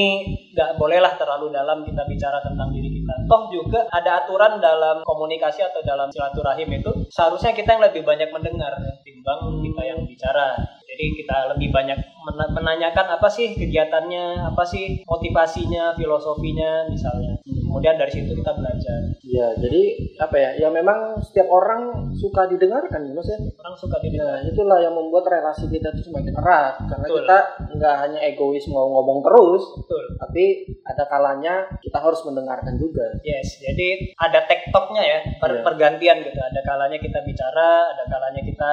nggak 0.51 0.75
bolehlah 0.75 1.15
terlalu 1.15 1.55
dalam 1.55 1.87
kita 1.87 2.03
bicara 2.03 2.43
tentang 2.43 2.75
diri 2.75 2.99
kita. 2.99 3.15
Toh 3.31 3.47
juga 3.55 3.87
ada 3.95 4.27
aturan 4.27 4.59
dalam 4.59 5.07
komunikasi 5.07 5.63
atau 5.63 5.87
dalam 5.87 6.11
silaturahim 6.11 6.67
itu 6.83 6.91
seharusnya 7.15 7.55
kita 7.55 7.79
yang 7.79 7.83
lebih 7.87 8.03
banyak 8.03 8.27
mendengar 8.35 8.75
ya, 8.75 8.91
timbang 9.07 9.63
kita 9.63 9.83
yang 9.87 10.03
bicara. 10.03 10.59
Jadi 10.83 11.05
kita 11.23 11.37
lebih 11.55 11.71
banyak 11.71 11.99
mena- 12.27 12.53
menanyakan 12.53 13.07
apa 13.17 13.29
sih 13.31 13.55
kegiatannya 13.55 14.51
apa 14.51 14.67
sih 14.67 15.07
motivasinya 15.07 15.95
filosofinya 15.95 16.91
misalnya 16.91 17.39
kemudian 17.73 17.97
dari 17.97 18.13
situ 18.13 18.37
kita 18.37 18.53
belajar 18.53 19.01
Iya, 19.23 19.57
jadi 19.57 19.83
apa 20.21 20.37
ya? 20.37 20.51
Ya 20.59 20.69
memang 20.69 21.17
setiap 21.19 21.49
orang 21.49 22.13
suka 22.13 22.45
didengarkan, 22.45 23.01
Mas 23.09 23.25
ya. 23.25 23.39
orang 23.57 23.73
suka 23.75 23.97
didengar 23.99 24.37
Nah, 24.37 24.45
itulah 24.45 24.77
yang 24.77 24.93
membuat 24.93 25.25
relasi 25.25 25.67
kita 25.67 25.89
itu 25.91 26.05
semakin 26.05 26.37
erat 26.37 26.77
karena 26.85 27.07
Betul. 27.07 27.17
kita 27.25 27.39
nggak 27.73 27.97
hanya 27.99 28.21
egois 28.23 28.69
mau 28.69 28.93
ngomong 28.93 29.25
terus, 29.25 29.65
betul 29.75 30.05
tapi 30.15 30.45
ada 30.83 31.05
kalanya 31.07 31.55
kita 31.79 31.97
harus 31.97 32.21
mendengarkan 32.23 32.77
juga. 32.77 33.09
yes 33.23 33.57
jadi 33.59 34.13
ada 34.17 34.45
tektoknya 34.45 35.03
ya 35.03 35.19
per- 35.39 35.51
Iya. 35.53 35.65
pergantian 35.65 36.17
gitu 36.21 36.39
ada 36.39 36.61
kalanya 36.61 36.99
kita 36.99 37.19
bicara 37.23 37.69
ada 37.89 38.05
kalanya 38.05 38.43
kita 38.43 38.71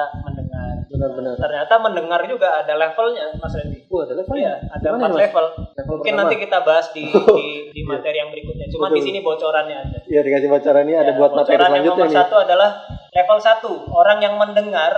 Benar-benar. 0.90 1.38
ternyata 1.38 1.74
mendengar 1.78 2.20
juga 2.26 2.50
ada 2.58 2.74
levelnya 2.74 3.30
mas 3.38 3.54
Randy 3.54 3.86
Wah, 3.86 4.02
ada 4.06 4.14
level 4.18 4.34
Iya, 4.34 4.46
ya? 4.46 4.54
ada 4.70 4.86
empat 4.94 5.10
level. 5.14 5.44
Level 5.74 5.94
Mungkin 5.98 6.12
pertama. 6.14 6.26
nanti 6.26 6.36
kita 6.42 6.58
bahas 6.66 6.86
di 6.90 7.04
di, 7.38 7.46
di 7.70 7.82
materi 7.86 8.18
yang 8.18 8.30
berikutnya. 8.30 8.66
Cuma 8.70 8.86
di 8.90 9.02
sini 9.02 9.18
bocorannya 9.18 9.76
ada. 9.82 9.98
Iya, 10.06 10.20
dikasih 10.22 10.48
bocoran 10.50 10.84
ini 10.86 10.94
ada 10.94 11.10
Ya, 11.10 11.18
buat 11.18 11.30
materi 11.30 11.54
bocoran 11.54 11.70
yang 11.70 11.82
selanjutnya 11.86 12.06
nomor 12.06 12.18
satu 12.18 12.36
adalah 12.38 12.70
level 13.10 13.38
satu 13.38 13.70
orang 13.90 14.18
yang 14.18 14.34
mendengar 14.34 14.92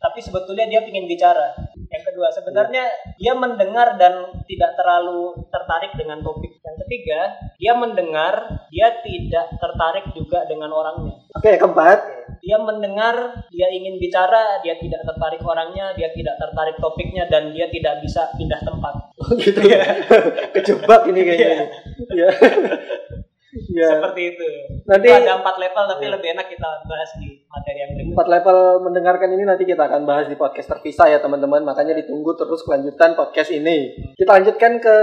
tapi 0.00 0.18
sebetulnya 0.20 0.64
dia 0.68 0.80
ingin 0.80 1.04
bicara. 1.04 1.52
Yang 1.90 2.02
kedua 2.08 2.28
sebenarnya 2.32 2.84
dia 3.20 3.32
mendengar 3.34 3.98
dan 4.00 4.12
tidak 4.48 4.72
terlalu 4.78 5.36
tertarik 5.52 5.92
dengan 5.96 6.24
topik. 6.24 6.56
Yang 6.64 6.76
ketiga 6.86 7.20
dia 7.60 7.72
mendengar 7.76 8.34
dia 8.72 8.88
tidak 9.04 9.52
tertarik 9.60 10.08
juga 10.16 10.48
dengan 10.48 10.72
orangnya. 10.72 11.20
Oke, 11.36 11.60
keempat. 11.60 11.98
Dia 12.40 12.56
mendengar, 12.60 13.44
dia 13.52 13.68
ingin 13.68 14.00
bicara, 14.00 14.58
dia 14.64 14.76
tidak 14.80 15.04
tertarik 15.04 15.40
orangnya, 15.44 15.92
dia 15.94 16.08
tidak 16.12 16.40
tertarik 16.40 16.76
topiknya 16.80 17.28
dan 17.28 17.52
dia 17.52 17.68
tidak 17.68 18.00
bisa 18.00 18.32
pindah 18.36 18.60
tempat. 18.64 18.94
Oh, 19.20 19.36
gitu 19.36 19.60
ya. 19.64 19.84
Kejebak 20.56 21.04
ini 21.12 21.20
kayaknya. 21.24 21.66
Iya. 22.10 22.28
Iya. 23.50 23.98
Seperti 23.98 24.22
itu. 24.34 24.46
Nanti 24.86 25.06
Itu 25.10 25.18
ada 25.26 25.42
empat 25.42 25.56
level 25.58 25.84
tapi 25.90 26.04
Iya. 26.06 26.12
lebih 26.14 26.28
enak 26.38 26.46
kita 26.54 26.68
bahas 26.86 27.10
di 27.18 27.39
materi 27.60 27.78
yang 27.84 27.90
berikut. 27.92 28.12
empat 28.16 28.26
level 28.32 28.58
mendengarkan 28.88 29.28
ini 29.36 29.44
nanti 29.44 29.64
kita 29.68 29.82
akan 29.84 30.02
bahas 30.08 30.26
di 30.26 30.36
podcast 30.40 30.68
terpisah 30.72 31.06
ya 31.12 31.18
teman-teman. 31.20 31.60
Makanya 31.62 31.92
ditunggu 32.00 32.32
terus 32.34 32.64
kelanjutan 32.64 33.12
podcast 33.14 33.52
ini. 33.52 33.92
Kita 34.16 34.40
lanjutkan 34.40 34.80
ke 34.80 34.96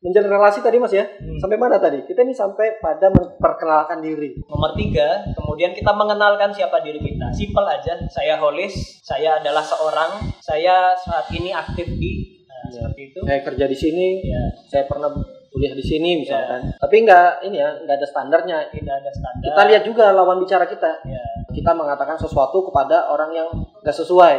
menjalin 0.00 0.30
relasi 0.30 0.62
tadi 0.62 0.78
mas 0.78 0.94
ya. 0.94 1.04
Hmm. 1.04 1.38
Sampai 1.42 1.58
mana 1.58 1.82
tadi? 1.82 2.06
Kita 2.06 2.22
ini 2.22 2.32
sampai 2.32 2.78
pada 2.78 3.10
memperkenalkan 3.10 3.98
diri. 3.98 4.38
Nomor 4.46 4.78
tiga, 4.78 5.26
kemudian 5.34 5.74
kita 5.74 5.90
mengenalkan 5.92 6.54
siapa 6.54 6.78
diri 6.80 7.02
kita. 7.02 7.34
Simple 7.34 7.66
aja, 7.66 7.98
saya 8.06 8.38
Holis, 8.38 9.02
saya 9.02 9.42
adalah 9.42 9.66
seorang, 9.66 10.22
saya 10.38 10.94
saat 10.94 11.26
ini 11.34 11.50
aktif 11.50 11.90
di, 11.98 12.44
nah, 12.46 12.70
Iya. 12.70 12.72
seperti 12.72 13.00
itu. 13.10 13.18
Saya 13.26 13.40
kerja 13.42 13.64
di 13.66 13.76
sini. 13.76 14.06
Ya, 14.22 14.42
Saya 14.70 14.84
pernah 14.86 15.10
kuliah 15.56 15.72
di 15.72 15.80
sini 15.80 16.20
misalkan. 16.20 16.68
Tapi 16.76 16.96
nggak 17.08 17.48
ini 17.48 17.56
ya 17.56 17.72
nggak 17.80 17.96
ada 17.96 18.06
standarnya. 18.06 18.58
tidak 18.76 18.94
ada 19.00 19.08
standar. 19.08 19.46
Kita 19.48 19.62
lihat 19.72 19.82
juga 19.88 20.12
lawan 20.12 20.36
bicara 20.44 20.68
kita. 20.68 21.00
Ya, 21.08 21.24
Kita 21.56 21.72
mengatakan 21.72 22.20
sesuatu 22.20 22.68
kepada 22.68 23.08
orang 23.08 23.32
yang 23.32 23.48
nggak 23.80 23.96
sesuai. 23.96 24.34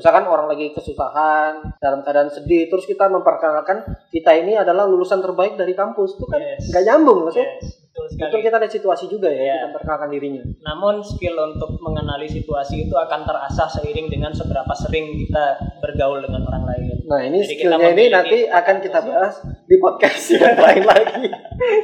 Misalkan 0.00 0.24
orang 0.24 0.48
lagi 0.48 0.72
kesusahan, 0.72 1.76
dalam 1.76 2.00
keadaan 2.00 2.32
sedih, 2.32 2.72
terus 2.72 2.88
kita 2.88 3.06
memperkenalkan 3.12 3.84
kita 4.08 4.32
ini 4.32 4.56
adalah 4.56 4.88
lulusan 4.88 5.20
terbaik 5.20 5.60
dari 5.60 5.76
kampus, 5.76 6.16
itu 6.16 6.24
kan 6.24 6.40
Yes. 6.40 6.72
nyambung 6.88 7.28
maksudnya. 7.28 7.60
Yes, 7.60 7.84
betul 8.18 8.40
kita 8.42 8.56
ada 8.58 8.66
situasi 8.66 9.06
juga 9.06 9.30
ya, 9.30 9.38
Iya. 9.38 9.54
kita 9.54 9.66
memperkenalkan 9.70 10.08
dirinya. 10.10 10.42
Namun 10.66 11.04
skill 11.04 11.36
untuk 11.36 11.78
mengenali 11.78 12.26
situasi 12.26 12.88
itu 12.88 12.94
akan 12.96 13.20
terasah 13.22 13.68
seiring 13.70 14.08
dengan 14.10 14.32
seberapa 14.34 14.72
sering 14.74 15.14
kita 15.14 15.60
bergaul 15.78 16.18
dengan 16.24 16.42
orang 16.48 16.64
lain. 16.64 17.04
Nah 17.04 17.20
ini 17.20 17.44
Jadi 17.44 17.54
skillnya 17.60 17.88
ini 17.92 18.04
nanti 18.08 18.38
akan 18.48 18.76
kita 18.80 18.98
bahas 19.04 19.34
di 19.68 19.76
podcast 19.76 20.24
yang 20.32 20.56
lain 20.56 20.82
lagi. 20.88 21.28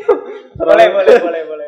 Boleh, 0.61 0.93
boleh, 0.93 1.17
boleh, 1.25 1.43
boleh. 1.49 1.60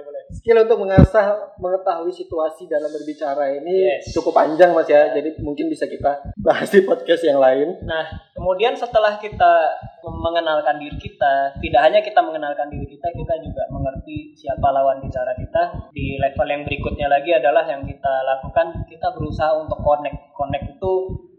Skill 0.43 0.67
untuk 0.67 0.83
mengasah 0.83 1.55
mengetahui 1.55 2.11
situasi 2.11 2.67
dalam 2.67 2.91
berbicara 2.91 3.47
ini 3.63 3.95
Yes. 3.95 4.11
cukup 4.11 4.35
panjang 4.35 4.75
mas 4.75 4.91
ya, 4.91 5.15
jadi 5.15 5.39
mungkin 5.39 5.71
bisa 5.71 5.87
kita 5.87 6.19
bahas 6.43 6.67
di 6.67 6.83
podcast 6.83 7.23
yang 7.23 7.39
lain. 7.39 7.79
Nah, 7.87 8.03
kemudian 8.35 8.75
setelah 8.75 9.23
kita 9.23 9.71
mengenalkan 10.03 10.83
diri 10.83 10.99
kita, 10.99 11.55
tidak 11.63 11.81
hanya 11.87 12.03
kita 12.03 12.19
mengenalkan 12.19 12.67
diri 12.75 12.91
kita, 12.91 13.15
kita 13.15 13.39
juga 13.39 13.71
mengerti 13.71 14.35
siapa 14.35 14.67
lawan 14.75 14.99
bicara 14.99 15.31
kita. 15.39 15.95
Di 15.95 16.19
level 16.19 16.49
yang 16.51 16.63
berikutnya 16.67 17.07
lagi 17.07 17.31
adalah 17.39 17.63
yang 17.63 17.87
kita 17.87 18.15
lakukan, 18.27 18.83
kita 18.91 19.15
berusaha 19.15 19.55
untuk 19.63 19.79
connect. 19.79 20.35
Connect 20.35 20.75
itu 20.75 20.93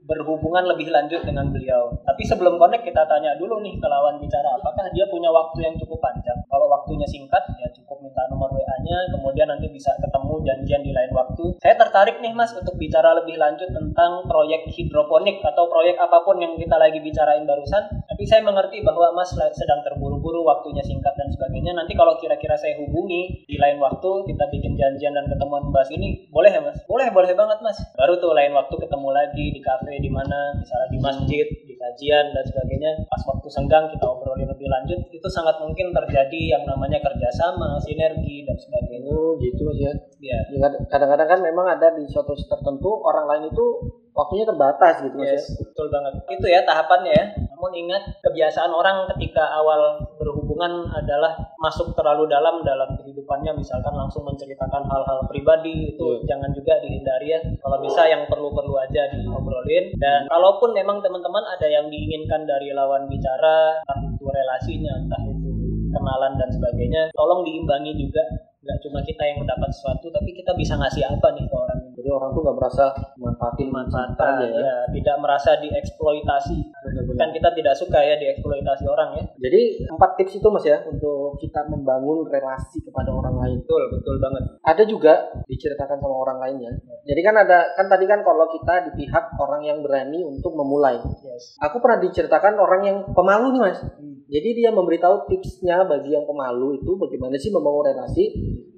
berhubungan 0.04 0.64
lebih 0.68 0.92
lanjut 0.92 1.24
dengan 1.24 1.52
beliau. 1.52 1.92
Tapi 2.04 2.24
sebelum 2.28 2.60
connect 2.60 2.84
kita 2.84 3.08
tanya 3.08 3.36
dulu 3.40 3.64
nih 3.64 3.80
ke 3.80 3.88
lawan 3.88 4.20
bicara, 4.20 4.56
apakah 4.60 4.88
dia 4.92 5.08
punya 5.08 5.32
waktu 5.32 5.64
yang 5.64 5.76
cukup 5.80 6.00
panjang? 6.04 6.40
Kalau 6.48 6.68
waktunya 6.72 7.08
singkat, 7.08 7.44
ya 7.60 7.68
cukup 7.72 8.04
minta 8.04 8.24
nomor 8.32 8.52
WA-nya, 8.84 9.00
kemudian 9.16 9.48
nanti 9.48 9.72
bisa 9.72 9.96
ketemu 9.96 10.44
janjian 10.44 10.84
di 10.84 10.92
lain 10.92 11.12
waktu. 11.16 11.56
Saya 11.64 11.80
tertarik 11.80 12.20
nih 12.20 12.36
Mas 12.36 12.52
untuk 12.52 12.76
bicara 12.76 13.16
lebih 13.16 13.40
lanjut 13.40 13.72
tentang 13.72 14.28
proyek 14.28 14.68
hidroponik 14.68 15.40
atau 15.40 15.72
proyek 15.72 15.96
apa 15.96 16.20
pun 16.28 16.36
yang 16.44 16.60
kita 16.60 16.76
lagi 16.76 17.00
bicarain 17.00 17.48
barusan. 17.48 18.04
Tapi 18.04 18.24
saya 18.28 18.44
mengerti 18.44 18.84
bahwa 18.84 19.16
Mas 19.16 19.32
sedang 19.32 19.80
terburu-buru, 19.88 20.44
waktunya 20.44 20.84
singkat 20.84 21.16
dan 21.16 21.32
sebagainya. 21.32 21.72
Nanti 21.72 21.96
kalau 21.96 22.20
kira-kira 22.20 22.60
saya 22.60 22.76
hubungi 22.84 23.48
di 23.48 23.56
lain 23.56 23.80
waktu, 23.80 24.28
kita 24.28 24.52
bikin 24.52 24.76
janjian 24.76 25.16
dan 25.16 25.26
ketemuan 25.32 25.64
membahas 25.64 25.90
ini, 25.96 26.28
boleh 26.28 26.52
ya 26.52 26.62
Mas? 26.62 26.78
Boleh, 26.84 27.08
boleh 27.10 27.32
banget 27.34 27.64
Mas. 27.64 27.80
Baru 27.96 28.20
tuh 28.20 28.36
lain 28.36 28.52
waktu 28.52 28.76
ketemu 28.76 29.10
lagi 29.16 29.46
di 29.56 29.62
kafe 29.64 29.96
di 30.04 30.12
mana, 30.12 30.60
misalnya 30.60 30.90
di 30.92 31.00
masjid, 31.00 31.48
kajian 31.94 32.34
dan 32.34 32.44
sebagainya. 32.50 32.92
Pas 33.06 33.22
waktu 33.30 33.48
senggang 33.54 33.86
kita 33.94 34.06
obrolin 34.10 34.50
lebih 34.50 34.66
lanjut, 34.66 35.00
itu 35.14 35.28
sangat 35.30 35.62
mungkin 35.62 35.94
terjadi 35.94 36.58
yang 36.58 36.66
namanya 36.66 36.98
kerjasama, 37.06 37.78
sinergi 37.86 38.42
dan 38.50 38.58
sebagainya. 38.58 39.14
Oh 39.14 39.38
gitu 39.38 39.70
ya. 39.78 39.94
Ya, 40.18 40.40
Ya, 40.50 40.70
kadang-kadang 40.90 41.30
kan 41.30 41.40
memang 41.46 41.66
ada 41.70 41.94
di 41.94 42.10
suatu 42.10 42.34
tertentu 42.34 42.90
orang 43.06 43.30
lain 43.30 43.44
itu 43.54 43.66
waktunya 44.14 44.46
terbatas 44.50 45.04
gitu 45.06 45.18
ya. 45.22 45.38
Yes, 45.38 45.54
betul 45.58 45.90
banget. 45.94 46.14
Itu 46.30 46.46
ya 46.50 46.66
tahapannya 46.66 47.14
ya. 47.14 47.26
Namun 47.54 47.72
ingat 47.74 48.04
kebiasaan 48.22 48.72
orang 48.74 49.06
ketika 49.16 49.44
awal 49.54 50.02
berhubungan 50.18 50.43
adalah 50.60 51.34
masuk 51.58 51.96
terlalu 51.98 52.30
dalam 52.30 52.62
dalam 52.62 52.94
kehidupannya. 53.00 53.58
Misalkan 53.58 53.96
langsung 53.96 54.28
menceritakan 54.28 54.84
hal-hal 54.86 55.26
pribadi 55.32 55.96
itu 55.96 56.20
Iya. 56.20 56.36
jangan 56.36 56.50
juga 56.54 56.74
dihindari 56.84 57.28
ya. 57.34 57.40
Kalau 57.62 57.78
bisa 57.82 58.06
yang 58.06 58.28
perlu-perlu 58.28 58.76
aja 58.78 59.10
diobrolin. 59.14 59.96
Dan 59.98 60.28
kalaupun 60.30 60.76
memang 60.76 61.00
teman-teman 61.00 61.44
ada 61.48 61.68
yang 61.70 61.88
diinginkan 61.90 62.46
dari 62.46 62.70
lawan 62.76 63.08
bicara 63.10 63.80
entah 63.82 64.00
itu 64.04 64.26
relasinya, 64.26 64.94
entah 65.00 65.24
itu 65.26 65.50
kenalan 65.94 66.34
dan 66.42 66.50
sebagainya, 66.50 67.02
tolong 67.14 67.46
diimbangi 67.46 67.94
juga. 67.96 68.24
Nggak 68.64 68.80
cuma 68.80 69.00
kita 69.04 69.24
yang 69.28 69.38
mendapat 69.44 69.70
sesuatu 69.76 70.08
tapi 70.08 70.32
kita 70.32 70.56
bisa 70.56 70.80
ngasih 70.80 71.04
apa 71.04 71.28
nih 71.36 71.44
ke 71.44 71.56
orang 71.56 71.80
ini 71.84 71.93
Jadi 72.04 72.12
orang 72.12 72.36
tuh 72.36 72.44
nggak 72.44 72.58
merasa 72.60 72.86
manfaatin 73.16 73.72
manfaat 73.72 74.12
aja 74.20 74.44
ya. 74.44 74.60
ya 74.60 74.76
tidak 74.92 75.16
merasa 75.24 75.56
dieksploitasi 75.64 76.58
Benar-benar. 76.84 77.16
kan 77.16 77.30
kita 77.32 77.50
tidak 77.56 77.76
suka 77.80 78.00
ya 78.04 78.20
dieksploitasi 78.20 78.84
orang 78.92 79.16
ya 79.16 79.24
Jadi 79.40 79.88
empat 79.88 80.20
tips 80.20 80.36
itu 80.36 80.48
mas 80.52 80.68
ya 80.68 80.84
untuk 80.84 81.40
kita 81.40 81.64
membangun 81.72 82.28
relasi 82.28 82.84
kepada 82.84 83.08
orang 83.08 83.40
lain. 83.40 83.64
betul 83.64 83.88
betul 83.88 84.20
banget 84.20 84.44
Ada 84.68 84.84
juga 84.84 85.32
diceritakan 85.48 85.96
sama 86.04 86.16
orang 86.28 86.38
lainnya. 86.44 86.76
Jadi 87.08 87.22
kan 87.24 87.40
ada 87.40 87.72
kan 87.72 87.88
tadi 87.88 88.04
kan 88.04 88.20
kalau 88.28 88.52
kita 88.52 88.92
di 88.92 88.92
pihak 89.00 89.40
orang 89.40 89.64
yang 89.64 89.80
berani 89.80 90.28
untuk 90.28 90.52
memulai. 90.60 91.00
yes 91.24 91.56
Aku 91.64 91.80
pernah 91.80 92.04
diceritakan 92.04 92.60
orang 92.60 92.82
yang 92.84 92.98
pemalu 93.16 93.56
nih 93.56 93.62
mas. 93.64 93.80
Jadi 94.28 94.50
dia 94.60 94.76
memberitahu 94.76 95.32
tipsnya 95.32 95.88
bagi 95.88 96.12
yang 96.12 96.28
pemalu 96.28 96.84
itu 96.84 97.00
bagaimana 97.00 97.40
sih 97.40 97.54
membangun 97.54 97.96
relasi. 97.96 98.26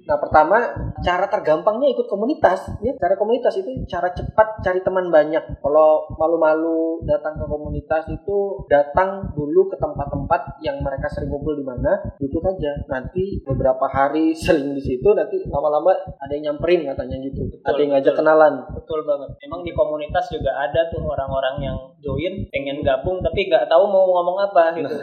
Nah 0.06 0.20
pertama 0.22 0.70
cara 1.02 1.26
tergampangnya 1.26 1.90
ikut 1.90 2.06
komunitas. 2.06 2.62
Ya 2.84 2.94
cara 2.94 3.15
komunitas 3.18 3.56
itu 3.58 3.68
cara 3.90 4.12
cepat 4.12 4.62
cari 4.62 4.80
teman 4.80 5.10
banyak. 5.10 5.60
Kalau 5.60 6.06
malu-malu 6.16 7.02
datang 7.04 7.36
ke 7.40 7.44
komunitas 7.48 8.04
itu 8.12 8.64
datang 8.70 9.32
dulu 9.34 9.68
ke 9.72 9.76
tempat-tempat 9.80 10.60
yang 10.62 10.78
mereka 10.80 11.08
sering 11.10 11.32
kumpul 11.32 11.56
di 11.56 11.64
mana 11.64 11.98
duduk 12.20 12.44
aja. 12.46 12.86
Nanti 12.88 13.40
beberapa 13.42 13.88
hari 13.90 14.36
seling 14.36 14.76
di 14.76 14.82
situ 14.82 15.08
nanti 15.16 15.40
lama-lama 15.48 15.92
ada 16.20 16.32
yang 16.36 16.52
nyamperin 16.52 16.84
katanya 16.86 17.16
gitu. 17.24 17.42
ada 17.64 17.80
yang 17.80 17.90
ngajak 17.96 18.12
betul. 18.12 18.20
kenalan. 18.22 18.54
betul 18.76 19.00
banget 19.02 19.30
emang 19.42 19.60
di 19.66 19.72
komunitas 19.72 20.26
juga 20.30 20.52
ada 20.54 20.86
tuh 20.92 21.02
orang-orang 21.02 21.56
yang 21.64 21.76
join 22.02 22.46
pengen 22.52 22.84
gabung 22.84 23.18
tapi 23.24 23.48
nggak 23.48 23.66
tahu 23.66 23.88
mau 23.88 24.04
ngomong 24.06 24.38
apa 24.50 24.70
gitu 24.78 24.94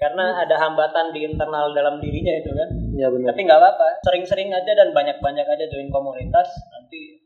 karena 0.00 0.40
ada 0.40 0.56
hambatan 0.56 1.12
di 1.12 1.28
internal 1.28 1.70
dalam 1.76 2.00
dirinya 2.00 2.32
itu 2.40 2.50
kan 2.50 2.68
Ya 2.90 3.06
benar. 3.08 3.32
tapi 3.32 3.40
nggak 3.46 3.60
apa-apa 3.60 3.88
sering-sering 4.04 4.50
aja 4.50 4.72
dan 4.76 4.90
banyak-banyak 4.92 5.46
aja 5.46 5.64
join 5.70 5.88
komunitas 5.88 6.48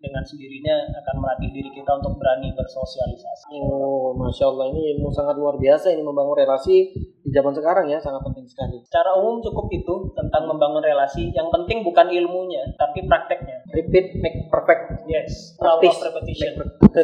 dengan 0.04 0.20
sendirinya 0.20 0.92
akan 1.00 1.16
melatih 1.24 1.48
diri 1.48 1.72
kita 1.72 1.90
untuk 1.96 2.20
berani 2.20 2.52
bersosialisasi 2.52 3.56
Oh, 3.64 4.12
masya 4.12 4.52
Allah 4.52 4.68
ini 4.76 4.92
ilmu 4.96 5.08
sangat 5.08 5.40
luar 5.40 5.56
biasa 5.56 5.88
ini 5.96 6.04
membangun 6.04 6.36
relasi 6.36 6.92
di 7.24 7.30
zaman 7.32 7.56
sekarang 7.56 7.88
ya 7.88 7.96
sangat 7.96 8.20
penting 8.20 8.44
sekali. 8.44 8.84
Secara 8.84 9.16
umum 9.16 9.40
cukup 9.40 9.72
itu 9.72 10.12
tentang 10.12 10.44
membangun 10.44 10.84
relasi. 10.84 11.32
Yang 11.32 11.48
penting 11.56 11.80
bukan 11.80 12.12
ilmunya, 12.12 12.68
tapi 12.76 13.08
prakteknya. 13.08 13.63
Repeat 13.74 14.22
make 14.22 14.38
perfect. 14.54 15.02
Yes, 15.10 15.58
Practice 15.58 15.98
of 15.98 16.14
repetition. 16.14 16.52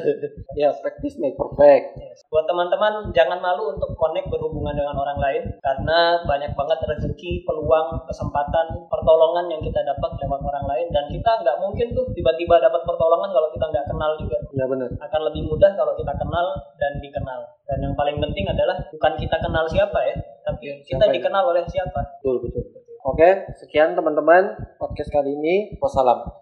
ya, 0.60 0.70
practice 0.78 1.18
make 1.18 1.34
perfect. 1.34 1.98
Yes. 1.98 2.22
Buat 2.30 2.46
teman-teman 2.46 3.10
jangan 3.10 3.42
malu 3.42 3.74
untuk 3.74 3.90
connect 3.98 4.30
berhubungan 4.30 4.78
dengan 4.78 4.94
orang 4.94 5.18
lain 5.18 5.42
karena 5.58 6.22
banyak 6.22 6.54
banget 6.54 6.78
rezeki, 6.86 7.42
peluang, 7.42 8.06
kesempatan, 8.06 8.86
pertolongan 8.86 9.50
yang 9.50 9.58
kita 9.66 9.82
dapat 9.82 10.14
lewat 10.22 10.40
orang 10.46 10.64
lain 10.70 10.86
dan 10.94 11.10
kita 11.10 11.30
nggak 11.42 11.58
mungkin 11.58 11.90
tuh 11.90 12.06
tiba-tiba 12.14 12.62
dapat 12.62 12.86
pertolongan 12.86 13.34
kalau 13.34 13.48
kita 13.50 13.66
nggak 13.66 13.86
kenal 13.90 14.10
juga. 14.14 14.38
Ya 14.54 14.64
benar. 14.70 14.88
Akan 15.02 15.20
lebih 15.26 15.42
mudah 15.50 15.74
kalau 15.74 15.98
kita 15.98 16.14
kenal 16.14 16.46
dan 16.78 16.92
dikenal. 17.02 17.40
Dan 17.66 17.78
yang 17.82 17.94
paling 17.98 18.22
penting 18.22 18.46
adalah 18.46 18.78
bukan 18.94 19.12
kita 19.18 19.36
kenal 19.42 19.66
siapa 19.66 19.98
ya, 20.06 20.16
tapi 20.46 20.86
kita 20.86 21.02
Siapa 21.02 21.10
ya? 21.10 21.14
dikenal 21.18 21.42
oleh 21.50 21.66
siapa. 21.66 22.22
Betul 22.22 22.46
betul. 22.46 22.62
Oke, 23.00 23.48
sekian 23.58 23.96
teman-teman 23.96 24.54
podcast 24.76 25.10
kali 25.10 25.34
ini. 25.34 25.74
Wassalam. 25.80 26.40